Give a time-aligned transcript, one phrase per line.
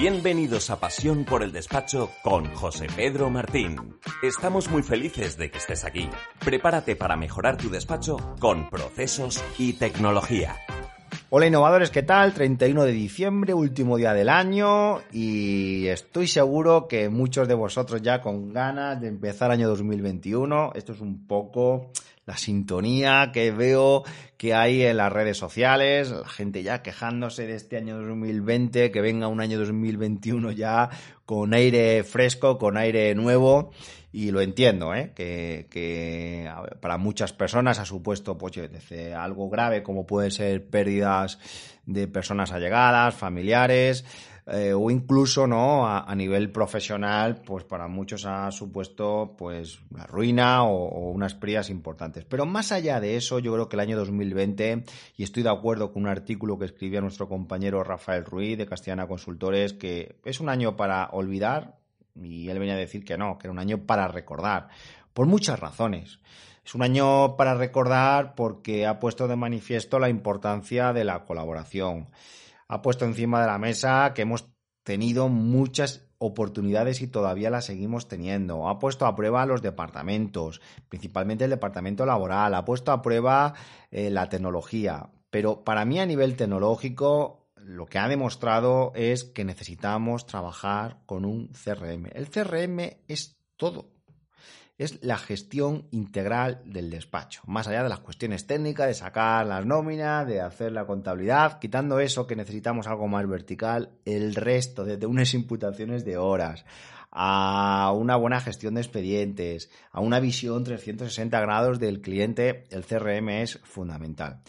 [0.00, 3.98] Bienvenidos a Pasión por el Despacho con José Pedro Martín.
[4.22, 6.08] Estamos muy felices de que estés aquí.
[6.42, 10.56] Prepárate para mejorar tu despacho con procesos y tecnología.
[11.28, 12.32] Hola innovadores, ¿qué tal?
[12.32, 18.22] 31 de diciembre, último día del año y estoy seguro que muchos de vosotros ya
[18.22, 20.72] con ganas de empezar año 2021.
[20.76, 21.92] Esto es un poco
[22.30, 24.04] la sintonía que veo
[24.36, 29.00] que hay en las redes sociales, la gente ya quejándose de este año 2020, que
[29.00, 30.90] venga un año 2021 ya
[31.26, 33.72] con aire fresco, con aire nuevo
[34.12, 35.10] y lo entiendo, ¿eh?
[35.12, 36.48] que,
[36.80, 41.40] para muchas personas ha supuesto pues, desde algo grave como pueden ser pérdidas
[41.84, 44.04] de personas allegadas, familiares,
[44.52, 50.64] eh, o incluso no a, nivel profesional, pues para muchos ha supuesto pues una ruina
[50.64, 52.24] o, unas pérdidas importantes.
[52.24, 54.84] Pero más allá de eso, yo creo que el año 2020,
[55.16, 59.06] y estoy de acuerdo con un artículo que escribía nuestro compañero Rafael Ruiz de Castellana
[59.06, 61.78] Consultores, que es un año para olvidar,
[62.20, 64.68] y él venía a decir que no, que era un año para recordar,
[65.12, 66.18] por muchas razones.
[66.64, 72.08] Es un año para recordar porque ha puesto de manifiesto la importancia de la colaboración.
[72.72, 74.48] Ha puesto encima de la mesa que hemos
[74.84, 78.68] tenido muchas oportunidades y todavía las seguimos teniendo.
[78.68, 83.54] Ha puesto a prueba los departamentos, principalmente el departamento laboral, ha puesto a prueba
[83.90, 85.10] eh, la tecnología.
[85.30, 91.24] Pero para mí a nivel tecnológico lo que ha demostrado es que necesitamos trabajar con
[91.24, 92.06] un CRM.
[92.12, 93.88] El CRM es todo.
[94.80, 99.66] Es la gestión integral del despacho, más allá de las cuestiones técnicas, de sacar las
[99.66, 105.04] nóminas, de hacer la contabilidad, quitando eso que necesitamos algo más vertical, el resto, desde
[105.04, 106.64] unas imputaciones de horas,
[107.10, 113.28] a una buena gestión de expedientes, a una visión 360 grados del cliente, el CRM
[113.42, 114.40] es fundamental.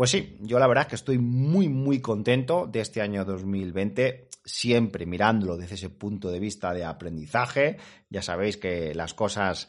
[0.00, 4.30] Pues sí, yo la verdad es que estoy muy, muy contento de este año 2020,
[4.42, 7.76] siempre mirándolo desde ese punto de vista de aprendizaje.
[8.08, 9.68] Ya sabéis que las cosas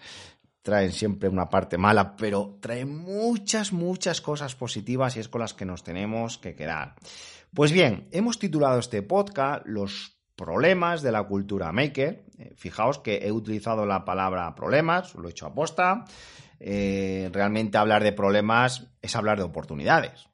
[0.61, 5.53] traen siempre una parte mala, pero traen muchas, muchas cosas positivas y es con las
[5.53, 6.95] que nos tenemos que quedar.
[7.53, 12.23] Pues bien, hemos titulado este podcast Los problemas de la cultura maker.
[12.37, 16.05] Eh, fijaos que he utilizado la palabra problemas, lo he hecho aposta.
[16.63, 20.29] Eh, realmente hablar de problemas es hablar de oportunidades.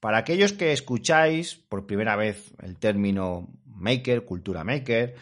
[0.00, 5.14] Para aquellos que escucháis por primera vez el término maker, cultura maker,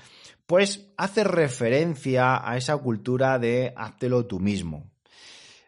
[0.46, 4.90] pues hace referencia a esa cultura de háztelo tú mismo.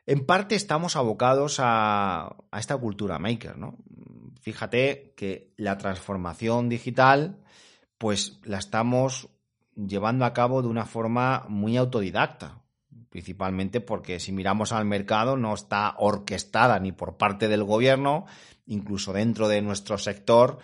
[0.06, 3.76] En parte estamos abocados a, a esta cultura maker, ¿no?
[4.40, 7.42] Fíjate que la transformación digital,
[7.98, 9.28] pues la estamos
[9.76, 12.59] llevando a cabo de una forma muy autodidacta
[13.10, 18.26] principalmente porque si miramos al mercado no está orquestada ni por parte del gobierno,
[18.66, 20.58] incluso dentro de nuestro sector,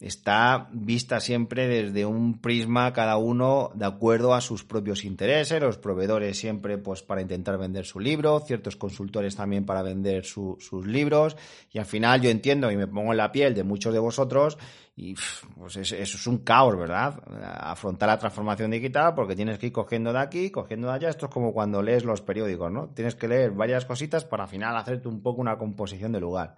[0.00, 5.76] está vista siempre desde un prisma cada uno de acuerdo a sus propios intereses, los
[5.76, 11.36] proveedores siempre pues para intentar vender su libro, ciertos consultores también para vender sus libros
[11.70, 14.56] y al final yo entiendo y me pongo en la piel de muchos de vosotros
[14.96, 15.14] y
[15.56, 17.22] pues eso es un caos, ¿verdad?
[17.42, 21.08] Afrontar la transformación digital porque tienes que ir cogiendo de aquí, cogiendo de allá.
[21.08, 22.88] Esto es como cuando lees los periódicos, ¿no?
[22.88, 26.56] Tienes que leer varias cositas para al final hacerte un poco una composición de lugar.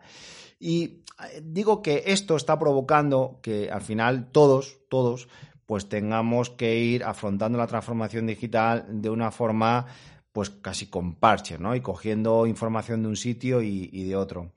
[0.63, 1.03] Y
[1.33, 5.29] eh, digo que esto está provocando que al final todos, todos,
[5.67, 9.87] pues tengamos que ir afrontando la transformación digital de una forma
[10.33, 11.75] pues casi con parches, ¿no?
[11.75, 14.53] Y cogiendo información de un sitio y de otro.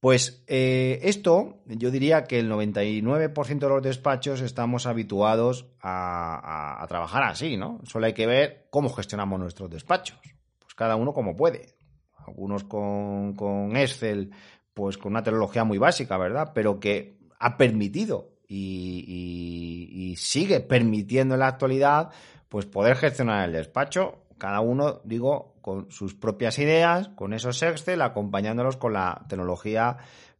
[0.00, 7.24] Pues eh, esto, yo diría que el 99% de los despachos estamos habituados a, trabajar
[7.24, 7.80] así, ¿no?
[7.82, 10.20] Solo hay que ver cómo gestionamos nuestros despachos.
[10.60, 11.74] Pues cada uno como puede.
[12.16, 14.30] Algunos con, Excel,
[14.78, 16.52] pues con una tecnología muy básica, ¿verdad?
[16.54, 22.10] Pero que ha permitido y sigue permitiendo en la actualidad,
[22.48, 28.00] pues poder gestionar el despacho cada uno, digo, con sus propias ideas, con esos Excel,
[28.02, 29.96] acompañándolos con la tecnología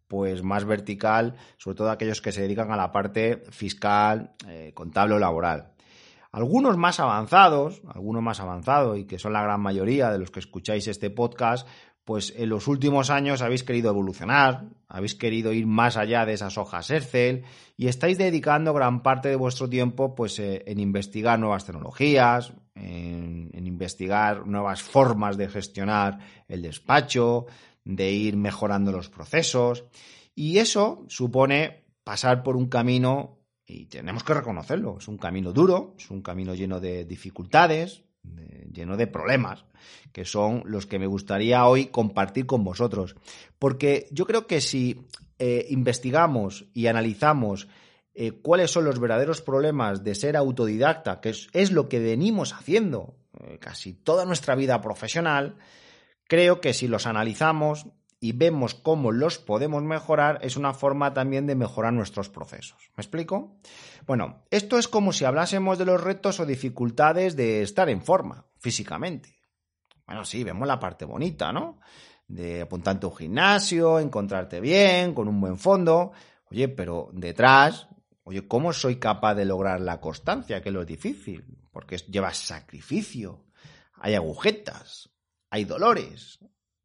[0.06, 5.16] pues más vertical, sobre todo aquellos que se dedican a la parte fiscal, eh, contable
[5.16, 5.72] o laboral.
[6.30, 10.40] Algunos más avanzados, algunos más avanzados y que son la gran mayoría de los que
[10.40, 11.66] escucháis este podcast,
[12.08, 16.56] pues en los últimos años habéis querido evolucionar, habéis querido ir más allá de esas
[16.56, 17.44] hojas Excel
[17.76, 23.50] y estáis dedicando gran parte de vuestro tiempo pues, eh, en investigar nuevas tecnologías, en,
[23.52, 27.44] en investigar nuevas formas de gestionar el despacho,
[27.84, 29.84] de ir mejorando los procesos.
[30.34, 35.94] Y eso supone pasar por un camino, y tenemos que reconocerlo, es un camino duro,
[35.98, 39.64] es un camino lleno de dificultades, lleno de problemas,
[40.12, 43.16] que son los que me gustaría hoy compartir con vosotros.
[43.58, 45.06] Porque yo creo que si
[45.38, 47.68] eh, investigamos y analizamos
[48.14, 53.16] eh, cuáles son los verdaderos problemas de ser autodidacta, que es, lo que venimos haciendo
[53.38, 55.56] eh, casi toda nuestra vida profesional,
[56.24, 57.86] creo que si los analizamos
[58.20, 62.90] y vemos cómo los podemos mejorar, es una forma también de mejorar nuestros procesos.
[62.96, 63.58] ¿Me explico?
[64.06, 68.46] Bueno, esto es como si hablásemos de los retos o dificultades de estar en forma
[68.58, 69.36] físicamente.
[70.06, 71.80] Bueno, sí, vemos la parte bonita, ¿no?
[72.26, 76.12] De apuntarte a un gimnasio, encontrarte bien, con un buen fondo.
[76.50, 77.88] Oye, pero detrás,
[78.24, 80.60] oye, ¿cómo soy capaz de lograr la constancia?
[80.60, 83.44] Que es lo difícil, porque lleva sacrificio,
[83.92, 85.10] hay agujetas,
[85.50, 86.38] hay dolores,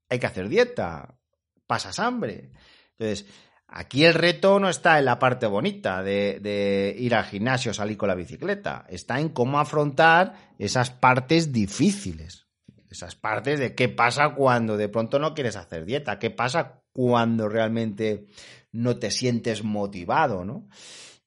[0.10, 1.18] hay que hacer dieta,
[1.68, 2.52] pasas hambre.
[2.98, 3.28] Entonces,
[3.68, 8.10] aquí el reto no está en la parte bonita de, ir al gimnasio, salir con
[8.10, 12.48] la bicicleta, está en cómo afrontar esas partes difíciles.
[12.90, 17.50] Esas partes de qué pasa cuando de pronto no quieres hacer dieta, qué pasa cuando
[17.50, 18.28] realmente
[18.72, 20.68] no te sientes motivado, ¿no?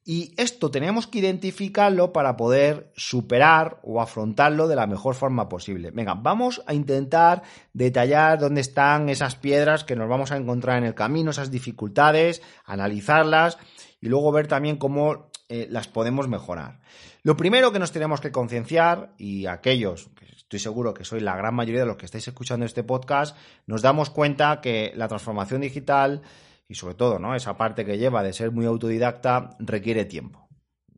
[0.08, 5.91] Y esto tenemos que identificarlo para poder superar o afrontarlo de la mejor forma posible.
[5.91, 7.43] Venga, vamos a intentar
[7.73, 12.41] detallar dónde están esas piedras que nos vamos a encontrar en el camino, esas dificultades,
[12.64, 13.58] analizarlas
[14.00, 16.79] y luego ver también cómo eh, las podemos mejorar.
[17.25, 21.35] Lo primero que nos tenemos que concienciar, y aquellos, que estoy seguro que soy la
[21.35, 23.37] gran mayoría de los que estáis escuchando este podcast,
[23.67, 26.23] nos damos cuenta que la transformación digital
[26.68, 27.34] y sobre todo, ¿no?
[27.34, 30.48] Esa parte que lleva de ser muy autodidacta requiere tiempo.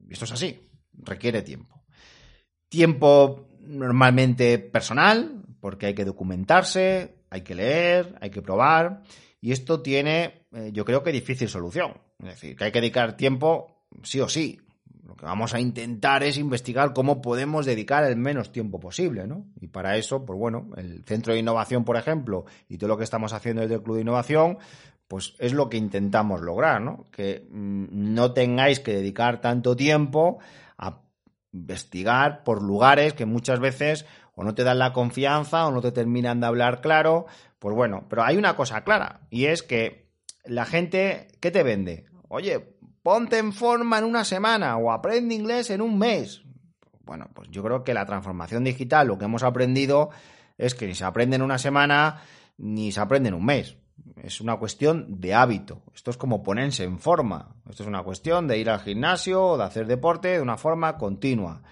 [0.08, 1.84] Esto es así, requiere tiempo.
[2.68, 9.02] Tiempo normalmente personal, porque hay que documentarse, hay que leer, hay que probar,
[9.40, 12.00] y esto tiene, eh, yo creo que difícil solución.
[12.20, 14.60] Es decir, que hay que dedicar tiempo sí o sí.
[15.04, 19.46] Lo que vamos a intentar es investigar cómo podemos dedicar el menos tiempo posible, ¿no?
[19.60, 23.04] Y para eso, pues bueno, el Centro de Innovación, por ejemplo, y todo lo que
[23.04, 24.58] estamos haciendo desde el Club de Innovación,
[25.08, 27.06] pues es lo que intentamos lograr, ¿no?
[27.10, 30.38] Que mm, no tengáis que dedicar tanto tiempo
[30.76, 31.00] a
[31.52, 35.92] investigar por lugares que muchas veces o no te dan la confianza o no te
[35.92, 37.26] terminan de hablar claro.
[37.58, 40.10] Pues bueno, pero hay una cosa clara y es que
[40.44, 42.04] la gente, ¿qué te vende?
[42.28, 46.42] Oye, ponte en forma en una semana o aprende inglés en un mes.
[47.00, 50.10] Bueno, pues yo creo que la transformación digital, lo que hemos aprendido
[50.58, 52.20] es que ni se aprende en una semana
[52.58, 53.78] ni se aprende en un mes
[54.22, 55.82] es una cuestión de hábito.
[55.94, 57.56] Esto es como ponerse en forma.
[57.68, 60.96] Esto es una cuestión de ir al gimnasio o de hacer deporte de una forma
[60.96, 61.62] continua.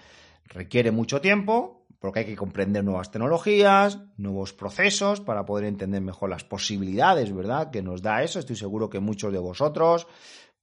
[0.45, 6.29] Requiere mucho tiempo porque hay que comprender nuevas tecnologías, nuevos procesos para poder entender mejor
[6.29, 7.71] las posibilidades, ¿verdad?
[7.71, 8.39] Que nos da eso.
[8.39, 10.07] Estoy seguro que muchos de vosotros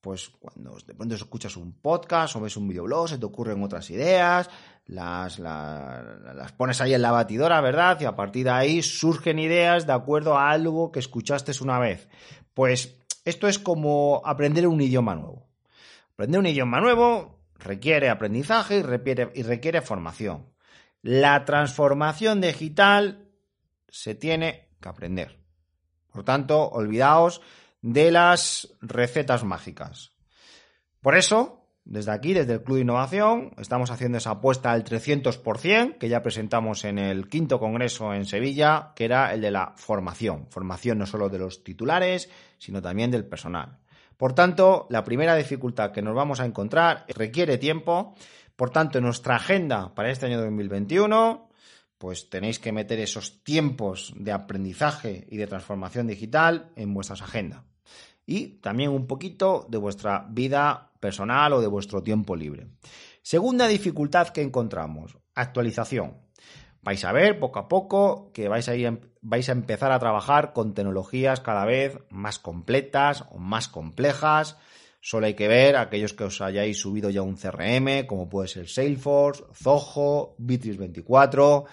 [0.04, 3.88] pues cuando de pronto escuchas un podcast o ves un videoblog, se te ocurren otras
[3.88, 4.50] ideas,
[4.86, 8.00] las, las, pones ahí en la batidora, ¿verdad?
[8.00, 12.08] Y a partir de ahí surgen ideas de acuerdo a algo que escuchaste una vez.
[12.52, 15.48] Pues esto es como aprender un idioma nuevo.
[16.12, 20.46] Aprender un idioma nuevo requiere aprendizaje y requiere, y requiere formación.
[21.02, 23.28] La transformación digital
[23.88, 25.38] se tiene que aprender.
[26.12, 27.40] Por tanto, olvidaos
[27.80, 30.12] de las recetas mágicas.
[31.00, 35.98] Por eso, desde aquí, desde el Club de Innovación, estamos haciendo esa apuesta al 300%
[35.98, 40.46] que ya presentamos en el quinto congreso en Sevilla, que era el de la formación.
[40.48, 43.80] Formación no solo de los titulares, sino también del personal.
[44.16, 48.14] Por tanto, la primera dificultad que nos vamos a encontrar requiere tiempo.
[48.56, 51.50] Por tanto, en nuestra agenda para este año 2021
[51.96, 57.62] pues tenéis que meter esos tiempos de aprendizaje y de transformación digital en vuestras agendas
[58.26, 62.68] y también un poquito de vuestra vida personal o de vuestro tiempo libre.
[63.22, 66.18] Segunda dificultad que encontramos, actualización.
[66.82, 70.52] Vais a ver poco a poco que vais a, ir, vais a empezar a trabajar
[70.52, 74.58] con tecnologías cada vez más completas o más complejas.
[75.00, 78.68] Solo hay que ver aquellos que os hayáis subido ya un CRM, como puede ser
[78.68, 81.64] Salesforce, Zoho, Bitrix 24,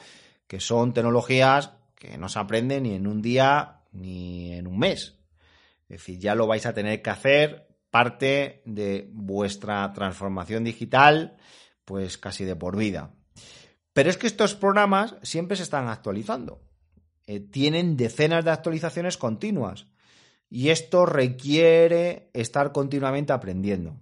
[0.47, 5.20] que son tecnologías que no se aprenden ni en un día ni en un mes.
[5.91, 11.35] Es decir, ya lo vais a tener que hacer parte de vuestra transformación digital,
[11.83, 13.13] pues casi de por vida.
[13.91, 16.61] Pero es que estos programas siempre se están actualizando.
[17.27, 19.87] eh, tienen decenas de actualizaciones continuas
[20.49, 23.99] y esto requiere estar continuamente aprendiendo.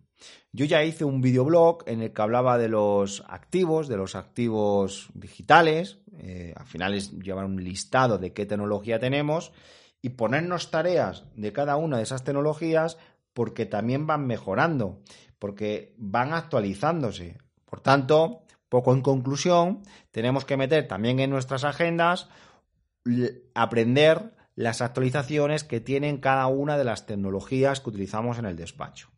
[0.51, 5.09] Yo ya hice un videoblog en el que hablaba de los activos, de los activos
[5.15, 9.51] digitales, eh, al final es llevar un listado de qué tecnología tenemos
[10.01, 12.97] y ponernos tareas de cada una de esas tecnologías
[13.33, 15.01] porque también van mejorando,
[15.39, 17.37] porque van actualizándose.
[17.65, 22.29] Por tanto, poco en conclusión, tenemos que meter también en nuestras agendas
[23.53, 29.09] aprender las actualizaciones que tienen cada una de las tecnologías que utilizamos en el despacho.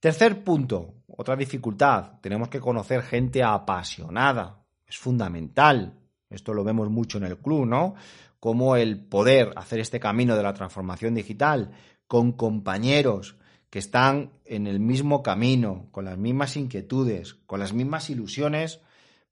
[0.00, 5.99] Tercer punto, otra dificultad, tenemos que conocer gente apasionada, es fundamental.
[6.30, 7.94] Esto lo vemos mucho en el club, ¿no?
[8.38, 11.72] Como el poder hacer este camino de la transformación digital
[12.06, 13.36] con compañeros
[13.68, 18.80] que están en el mismo camino, con las mismas inquietudes, con las mismas ilusiones,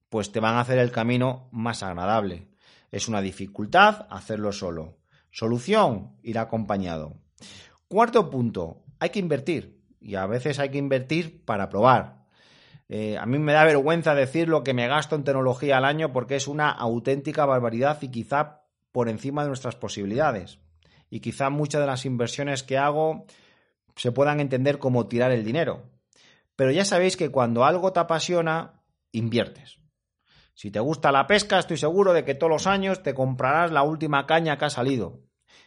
[0.09, 2.49] pues te van a hacer el camino más agradable.
[2.91, 4.99] Es una dificultad hacerlo solo.
[5.31, 7.17] Solución, ir acompañado.
[7.89, 12.18] Cuarto punto, hay que invertir y a veces hay que invertir para probar.
[12.89, 16.13] Eh, a mí me da vergüenza decir lo que me gasto en tecnología al año
[16.13, 20.59] porque es una auténtica barbaridad y quizá por encima de nuestras posibilidades.
[21.11, 23.27] Y quizá muchas de las inversiones que hago
[23.97, 25.91] se puedan entender como tirar el dinero.
[26.57, 29.79] Pero ya sabéis que cuando algo te apasiona, inviertes.
[30.55, 33.83] Si te gusta la pesca, estoy seguro de que todos los años te comprarás la
[33.83, 35.21] última caña que ha salido.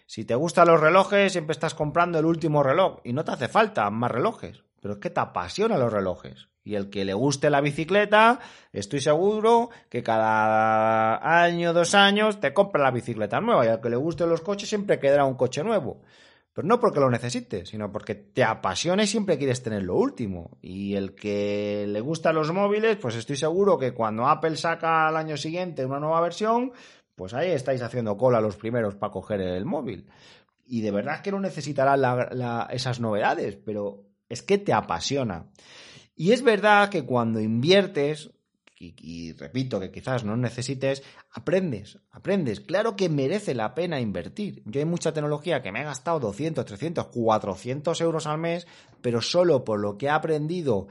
[0.05, 3.47] Si te gustan los relojes, siempre estás comprando el último reloj y no te hace
[3.47, 4.63] falta más relojes.
[4.81, 6.49] Pero es que te apasionan los relojes.
[6.63, 8.39] Y el que le guste la bicicleta,
[8.71, 13.65] estoy seguro que cada año, dos años, te compra la bicicleta nueva.
[13.65, 16.01] Y al que le gusten los coches, siempre quedará un coche nuevo.
[16.53, 20.57] Pero no porque lo necesites, sino porque te apasiona y siempre quieres tener lo último.
[20.61, 25.15] Y el que le gustan los móviles, pues estoy seguro que cuando Apple saca al
[25.15, 26.73] año siguiente una nueva versión,
[27.15, 30.09] pues ahí estáis haciendo cola los primeros para coger el móvil.
[30.65, 31.99] Y de verdad que no necesitarás
[32.69, 35.45] esas novedades, pero es que te apasiona.
[36.15, 38.31] Y es verdad que cuando inviertes,
[38.79, 42.61] y, repito que quizás no necesites, aprendes, aprendes.
[42.61, 44.63] Claro que merece la pena invertir.
[44.65, 48.65] Yo hay mucha tecnología que me ha gastado 200, 300, 400 euros al mes,
[49.01, 50.87] pero solo por lo que he aprendido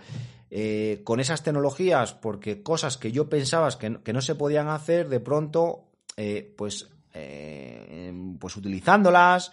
[0.50, 5.08] eh, con esas tecnologías, porque cosas que yo pensaba que que no se podían hacer,
[5.08, 9.52] de pronto eh, pues, eh, pues utilizándolas,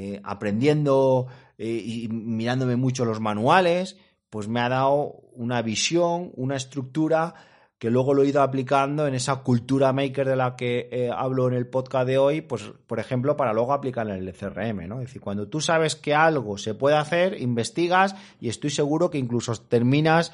[0.00, 1.26] eh, aprendiendo
[1.58, 3.96] y mirándome mucho los manuales,
[4.30, 7.34] pues me ha dado una visión, una estructura
[7.80, 11.54] que luego lo he ido aplicando en esa cultura maker de la que hablo en
[11.54, 15.00] el podcast de hoy, pues por ejemplo, para luego aplicar en el CRM, ¿no?
[15.00, 19.18] Es decir, cuando tú sabes que algo se puede hacer, investigas y estoy seguro que
[19.18, 20.32] incluso terminas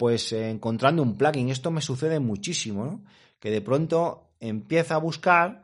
[0.00, 1.50] pues encontrando un plugin.
[1.50, 3.04] Esto me sucede muchísimo, ¿no?
[3.38, 5.62] Que de pronto empieza a buscar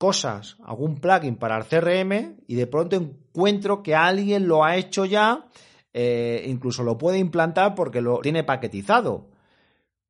[0.00, 5.04] cosas, algún plugin para el CRM y de pronto encuentro que alguien lo ha hecho
[5.04, 5.46] ya,
[5.92, 9.28] eh, incluso lo puede implantar porque lo tiene paquetizado.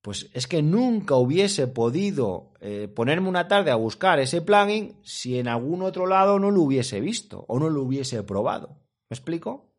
[0.01, 5.41] Pues es que nunca hubiese podido eh, ponerme una tarde a buscar ese plugin si
[5.41, 8.77] en algún otro lado no lo hubiese visto o no lo hubiese probado.
[9.09, 9.73] ¿Me explico?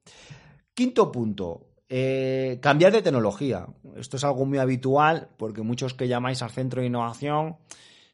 [0.74, 3.65] Quinto punto, eh, cambiar de tecnología.
[3.96, 7.56] Esto es algo muy habitual porque muchos que llamáis al centro de innovación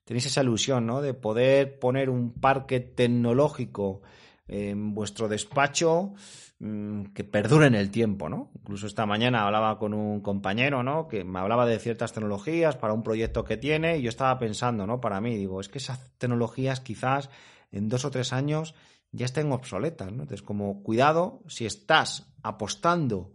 [0.07, 1.01] tenéis esa ilusión, ¿no?
[1.01, 4.01] De poder poner un parque tecnológico
[4.47, 6.13] en vuestro despacho
[6.59, 8.49] mm, que perdure en el tiempo, ¿no?
[8.55, 11.09] Incluso esta mañana hablaba con un compañero, ¿no?
[11.09, 14.87] Que me hablaba de ciertas tecnologías para un proyecto que tiene y yo estaba pensando,
[14.87, 15.01] ¿no?
[15.01, 17.29] Para mí, digo, es que esas tecnologías quizás
[17.73, 18.75] en dos o tres años
[19.11, 20.23] ya estén obsoletas, ¿no?
[20.23, 23.33] Entonces, como cuidado, si estás apostando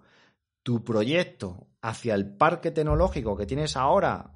[0.62, 4.32] tu proyecto hacia el parque tecnológico que tienes ahora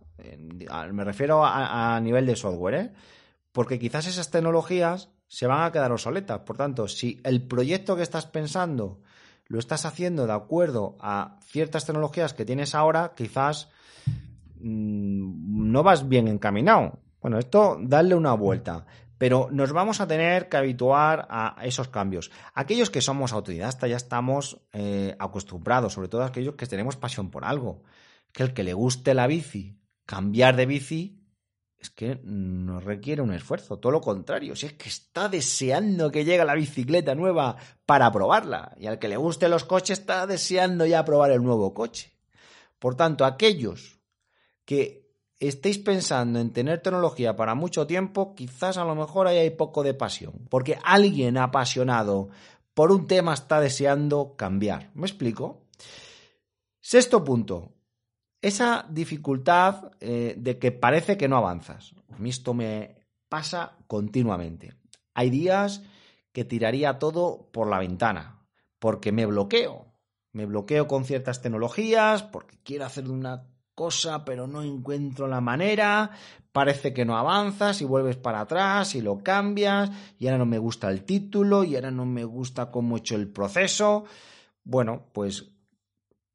[0.92, 2.92] me refiero a, nivel de software, ¿eh?
[3.52, 6.40] porque quizás esas tecnologías se van a quedar obsoletas.
[6.40, 9.00] Por tanto, si el proyecto que estás pensando
[9.46, 13.68] lo estás haciendo de acuerdo a ciertas tecnologías que tienes ahora, quizás
[14.61, 16.99] mm, no vas bien encaminado.
[17.20, 18.87] Bueno, esto darle una vuelta.
[19.18, 22.30] Pero nos vamos a tener que habituar a esos cambios.
[22.52, 27.46] Aquellos que somos autodidactas ya estamos eh, acostumbrados, sobre todo aquellos que tenemos pasión por
[27.46, 27.82] algo.
[28.32, 31.22] Que el que le guste la bici cambiar de bici
[31.78, 36.25] es que no requiere un esfuerzo, todo lo contrario, si es que está deseando que
[36.25, 40.86] llegue la bicicleta nueva para probarla, y al que le gusten los coches está deseando
[40.86, 42.14] ya probar el nuevo coche.
[42.78, 44.00] Por tanto, aquellos
[44.64, 45.06] que
[45.38, 49.82] estéis pensando en tener tecnología para mucho tiempo, quizás a lo mejor ahí hay poco
[49.82, 52.30] de pasión, porque alguien apasionado
[52.72, 54.90] por un tema está deseando cambiar.
[54.94, 55.66] ¿Me explico?
[56.80, 57.75] Sexto punto,
[58.46, 61.94] esa dificultad eh, de que parece que no avanzas.
[62.14, 62.96] A mí esto me
[63.28, 64.74] pasa continuamente.
[65.14, 65.82] Hay días
[66.32, 68.46] que tiraría todo por la ventana,
[68.78, 69.86] porque me bloqueo.
[70.32, 76.10] Me bloqueo con ciertas tecnologías, porque quiero hacer una cosa, pero no encuentro la manera,
[76.52, 80.58] parece que no avanzas y vuelves para atrás y lo cambias, y ahora no me
[80.58, 84.04] gusta el título, y ahora no me gusta cómo he hecho el proceso.
[84.62, 85.55] Bueno, pues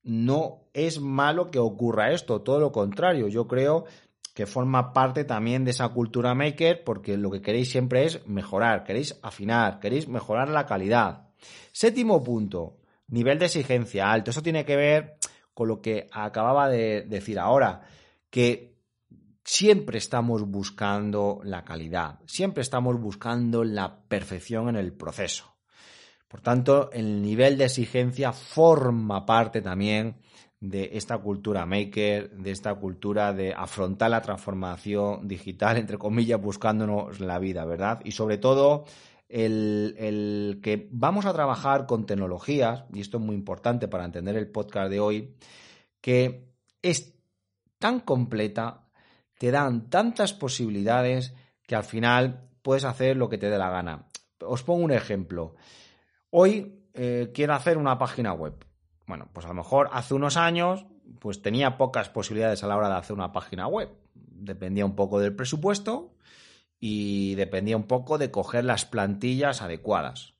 [0.04, 3.86] no es malo que ocurra esto, todo lo contrario, yo creo
[4.34, 8.84] que forma parte también de esa cultura maker porque lo que queréis siempre es mejorar,
[8.84, 11.28] queréis afinar, queréis mejorar la calidad.
[11.72, 12.78] Séptimo punto,
[13.08, 14.32] nivel de exigencia alto.
[14.32, 15.18] Eso tiene que ver
[15.54, 17.82] con lo que acababa de decir ahora,
[18.30, 18.78] que
[19.44, 25.52] siempre estamos buscando la calidad, siempre estamos buscando la perfección en el proceso.
[26.32, 30.16] Por tanto, el nivel de exigencia forma parte también
[30.62, 37.20] de esta cultura maker, de esta cultura de afrontar la transformación digital, entre comillas, buscándonos
[37.20, 38.00] la vida, ¿verdad?
[38.06, 38.86] Y sobre todo,
[39.28, 44.38] el, el, que vamos a trabajar con tecnologías, y esto es muy importante para entender
[44.38, 45.36] el podcast de hoy,
[46.00, 46.48] que
[46.82, 47.14] es
[47.78, 48.88] tan completa,
[49.38, 51.34] te dan tantas posibilidades
[51.68, 54.06] que al final puedes hacer lo que te dé la gana.
[54.40, 55.56] Os pongo un ejemplo.
[56.32, 58.66] Hoy eh, quiero hacer una página web
[59.12, 60.86] bueno, pues a lo mejor hace unos años
[61.20, 63.90] pues tenía pocas posibilidades a la hora de hacer una página web.
[64.14, 66.16] Dependía un poco del presupuesto
[66.80, 70.34] y dependía un poco de coger las plantillas adecuadas.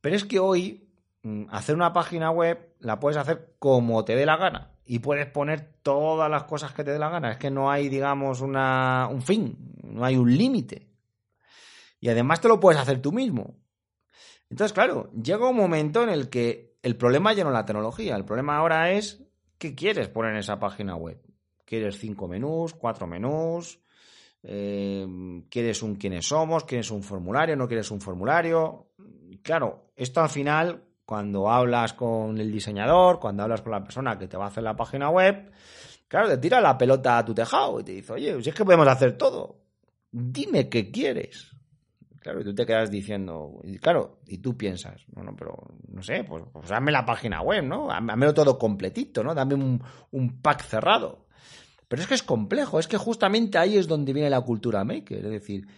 [0.00, 0.88] Pero es que hoy
[1.24, 5.26] mm, hacer una página web la puedes hacer como te dé la gana y puedes
[5.26, 7.32] poner todas las cosas que te dé la gana.
[7.32, 10.88] Es que no hay, digamos, una, un fin, no hay un límite.
[12.00, 13.56] Y además te lo puedes hacer tú mismo.
[14.50, 18.16] Entonces, claro, llega un momento en el que el problema ya no es la tecnología,
[18.16, 19.24] el problema ahora es
[19.58, 21.20] qué quieres poner en esa página web.
[21.64, 23.80] ¿Quieres cinco menús, cuatro menús?
[24.42, 25.04] Eh,
[25.50, 26.64] ¿Quieres un quiénes somos?
[26.64, 27.56] ¿Quieres un formulario?
[27.56, 28.92] ¿No quieres un formulario?
[29.42, 34.28] Claro, esto al final, cuando hablas con el diseñador, cuando hablas con la persona que
[34.28, 35.50] te va a hacer la página web,
[36.06, 38.64] claro, te tira la pelota a tu tejado y te dice, oye, si es que
[38.64, 39.56] podemos hacer todo,
[40.12, 41.55] dime qué quieres.
[42.26, 46.24] Claro, y tú te quedas diciendo, y claro, y tú piensas, bueno, pero no sé,
[46.24, 47.86] pues, pues dame la página web, ¿no?
[47.86, 49.32] Dámelo todo completito, ¿no?
[49.32, 51.28] Dame un, pack cerrado.
[51.86, 55.18] Pero es que es complejo, es que justamente ahí es donde viene la cultura maker.
[55.18, 55.68] Es decir,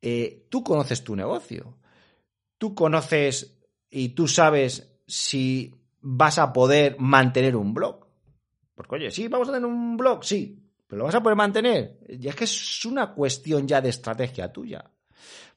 [0.00, 1.76] eh, tú conoces tu negocio,
[2.56, 3.60] tú conoces
[3.90, 8.06] y tú sabes si vas a poder mantener un blog.
[8.74, 11.98] Porque, oye, sí, vamos a tener un blog, sí, pero lo vas a poder mantener.
[12.08, 14.90] Y es que es una cuestión ya de estrategia tuya.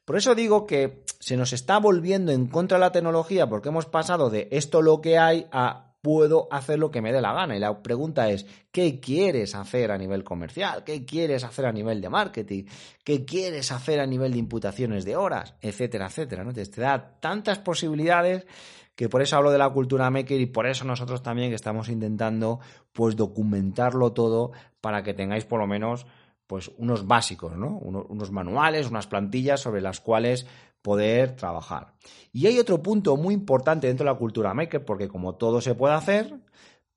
[0.04, 3.86] Por eso digo que se nos está volviendo en contra de la tecnología porque hemos
[3.86, 7.56] pasado de esto lo que hay a puedo hacer lo que me dé la gana.
[7.56, 10.84] Y la pregunta es, ¿qué quieres hacer a nivel comercial?
[10.84, 12.64] ¿Qué quieres hacer a nivel de marketing?
[13.02, 15.54] ¿Qué quieres hacer a nivel de imputaciones de horas?
[15.62, 16.44] Etcétera, etcétera.
[16.44, 16.52] ¿no?
[16.52, 18.46] Te, da tantas posibilidades
[18.94, 22.60] que por eso hablo de la cultura maker y por eso nosotros también estamos intentando
[22.92, 26.06] pues documentarlo todo para que tengáis por lo menos
[26.46, 27.78] pues unos básicos, ¿no?
[27.78, 30.46] unos manuales, unas plantillas sobre las cuales
[30.82, 31.94] poder trabajar.
[32.32, 35.74] Y hay otro punto muy importante dentro de la cultura maker, porque como todo se
[35.74, 36.40] puede hacer,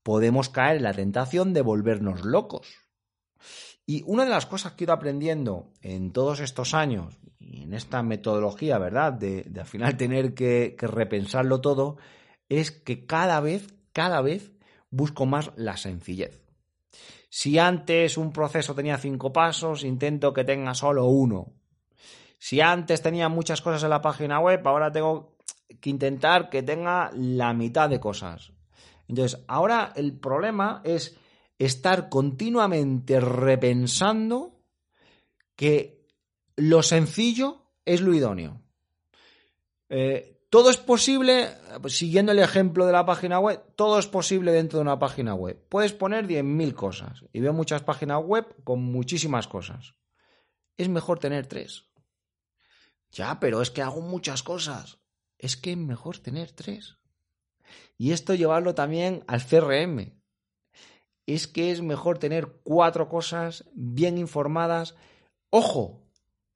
[0.03, 2.67] podemos caer en la tentación de volvernos locos.
[3.86, 7.73] Y una de las cosas que he ido aprendiendo en todos estos años, y en
[7.73, 11.97] esta metodología, ¿verdad?, de, al final tener que repensarlo todo,
[12.49, 14.51] es que cada vez, cada vez
[14.89, 16.46] busco más la sencillez.
[17.29, 21.53] Si antes un proceso tenía cinco pasos, intento que tenga solo uno.
[22.39, 25.35] Si antes tenía muchas cosas en la página web, ahora tengo
[25.81, 28.53] que intentar que tenga la mitad de cosas.
[29.07, 31.17] Entonces, ahora el problema es
[31.57, 34.59] estar continuamente repensando
[35.55, 36.05] que
[36.55, 38.61] lo sencillo es lo idóneo.
[39.89, 41.49] Eh, todo es posible,
[41.88, 45.62] siguiendo el ejemplo de la página web, todo es posible dentro de una página web.
[45.67, 49.95] Puedes poner 10.000 cosas y veo muchas páginas web con muchísimas cosas.
[50.77, 51.89] Es mejor tener tres.
[53.12, 54.99] Ya, pero es que hago muchas cosas.
[55.38, 56.97] Es que es mejor tener tres.
[57.97, 60.13] Y esto llevarlo también al CRM.
[61.25, 64.95] Es que es mejor tener cuatro cosas bien informadas.
[65.49, 66.06] Ojo,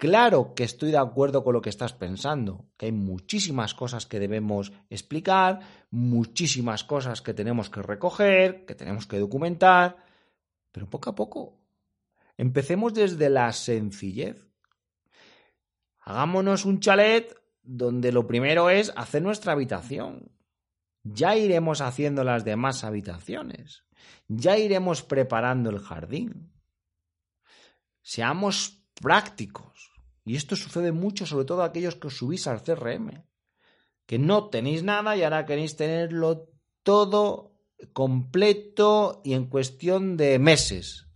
[0.01, 4.19] Claro que estoy de acuerdo con lo que estás pensando, que hay muchísimas cosas que
[4.19, 5.59] debemos explicar,
[5.91, 9.97] muchísimas cosas que tenemos que recoger, que tenemos que documentar,
[10.71, 11.59] pero poco a poco.
[12.35, 14.43] Empecemos desde la sencillez.
[15.99, 20.31] Hagámonos un chalet donde lo primero es hacer nuestra habitación.
[21.03, 23.83] Ya iremos haciendo las demás habitaciones.
[24.27, 26.51] Ya iremos preparando el jardín.
[28.01, 29.90] Seamos prácticos
[30.23, 33.23] Y esto sucede mucho, sobre todo a aquellos que os subís al CRM,
[34.05, 36.49] que no tenéis nada y ahora queréis tenerlo
[36.83, 37.55] todo
[37.93, 41.07] completo y en cuestión de meses.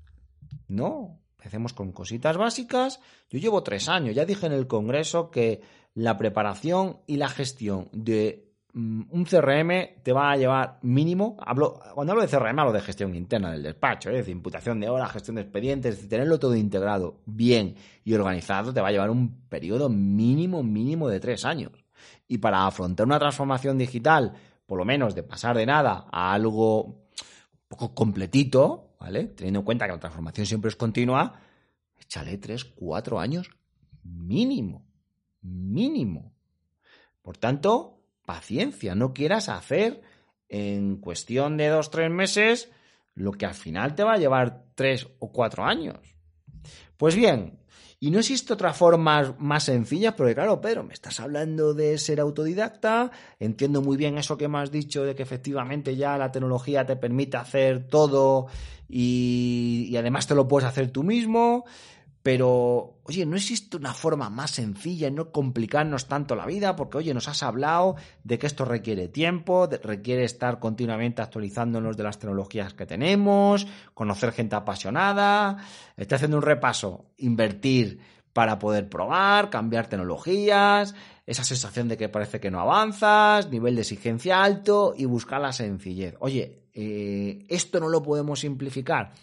[0.68, 3.00] No, empecemos con cositas básicas.
[3.30, 5.62] Yo llevo tres años, ya dije en el Congreso que
[5.94, 12.12] la preparación y la gestión de un CRM te va a llevar mínimo, hablo, cuando
[12.12, 15.36] hablo de CRM hablo de gestión interna del despacho, es decir, imputación de horas, gestión
[15.36, 20.62] de expedientes, tenerlo todo integrado bien y organizado te va a llevar un periodo mínimo,
[20.62, 21.72] mínimo de tres años.
[22.28, 24.34] Y para afrontar una transformación digital,
[24.66, 27.06] por lo menos de pasar de nada a algo un
[27.70, 29.28] poco completito, ¿vale?
[29.28, 31.40] Teniendo en cuenta que la transformación siempre es continua,
[31.98, 33.50] échale tres, cuatro años
[34.04, 34.86] mínimo,
[35.42, 36.34] mínimo.
[37.22, 37.95] Por tanto,
[38.26, 40.02] paciencia, no quieras hacer
[40.50, 42.70] en cuestión de dos, tres meses
[43.14, 45.98] lo que al final te va a llevar tres o cuatro años.
[46.98, 47.60] Pues bien,
[48.00, 52.20] y no existe otra forma más sencilla, porque claro, Pedro, me estás hablando de ser
[52.20, 56.86] autodidacta, entiendo muy bien eso que me has dicho de que efectivamente ya la tecnología
[56.86, 58.48] te permite hacer todo
[58.88, 61.66] y, y además te lo puedes hacer tú mismo,
[62.26, 66.98] pero, oye, no existe una forma más sencilla y no complicarnos tanto la vida, porque,
[66.98, 72.18] oye, nos has hablado de que esto requiere tiempo, requiere estar continuamente actualizándonos de las
[72.18, 75.58] tecnologías que tenemos, conocer gente apasionada,
[75.98, 78.00] estoy haciendo un repaso, invertir
[78.34, 80.96] para poder probar, cambiar tecnologías,
[81.28, 85.54] esa sensación de que parece que no avanzas, nivel de exigencia alto y buscar la
[85.54, 86.16] sencillez.
[86.22, 89.14] Oye, eh, esto no lo podemos simplificar.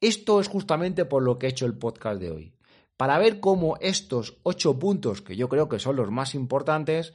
[0.00, 2.54] Esto es justamente por lo que he hecho el podcast de hoy.
[2.96, 7.14] Para ver cómo estos ocho puntos, que yo creo que son los más importantes,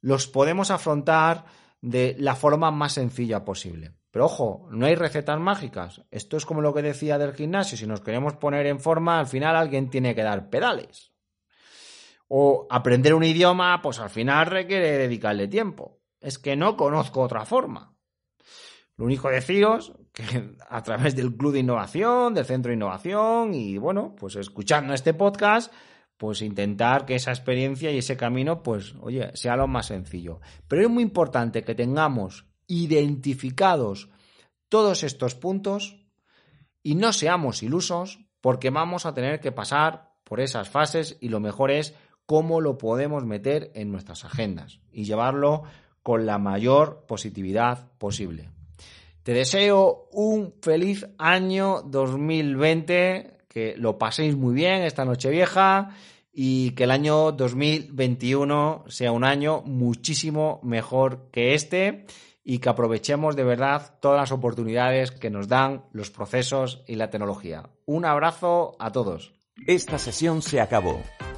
[0.00, 1.46] los podemos afrontar
[1.80, 3.92] de la forma más sencilla posible.
[4.10, 6.02] Pero ojo, no hay recetas mágicas.
[6.10, 7.76] Esto es como lo que decía del gimnasio.
[7.76, 11.12] Si nos queremos poner en forma, al final alguien tiene que dar pedales.
[12.28, 16.00] O aprender un idioma, pues al final requiere dedicarle tiempo.
[16.20, 17.93] Es que no conozco otra forma.
[18.96, 23.78] Lo único deciros que a través del Club de Innovación, del Centro de Innovación y
[23.78, 25.72] bueno, pues escuchando este podcast,
[26.16, 30.40] pues intentar que esa experiencia y ese camino, pues oye, sea lo más sencillo.
[30.68, 34.10] Pero es muy importante que tengamos identificados
[34.68, 36.04] todos estos puntos
[36.82, 41.40] y no seamos ilusos porque vamos a tener que pasar por esas fases y lo
[41.40, 41.94] mejor es
[42.26, 45.64] cómo lo podemos meter en nuestras agendas y llevarlo
[46.02, 48.53] con la mayor positividad posible.
[49.24, 55.96] Te deseo un feliz año 2020, que lo paséis muy bien esta noche vieja
[56.30, 62.04] y que el año 2021 sea un año muchísimo mejor que este
[62.44, 67.08] y que aprovechemos de verdad todas las oportunidades que nos dan los procesos y la
[67.08, 67.70] tecnología.
[67.86, 69.32] Un abrazo a todos.
[69.66, 71.00] Esta sesión se acabó.